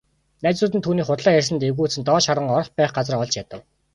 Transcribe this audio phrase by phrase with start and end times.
[0.43, 3.61] Найзууд нь түүнийг худлаа ярьсанд эвгүйцэн доош харан орох байх газраа олж ядав.